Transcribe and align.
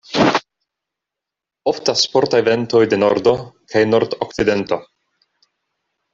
Oftas 1.71 2.05
fortaj 2.13 2.39
ventoj 2.47 2.81
de 2.95 2.99
nordo 3.03 3.35
kaj 3.75 3.85
nord-okcidento. 3.93 4.83